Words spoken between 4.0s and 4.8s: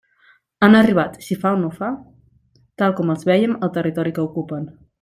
que ocupen.